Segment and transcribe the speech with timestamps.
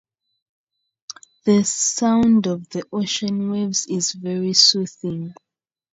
[1.45, 5.33] She died in Burbank, California.